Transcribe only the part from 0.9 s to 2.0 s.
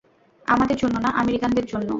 না, আমেরিকানদের জন্য।